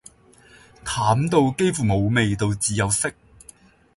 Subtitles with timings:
[0.83, 3.11] 淡到幾乎無味道只有色